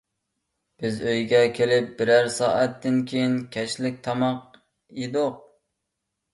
[0.83, 4.59] بىز ئۆيگە كېلىپ، بىرەر سائەتتىن كېيىن كەچلىك تاماق
[5.05, 5.41] يېدۇق.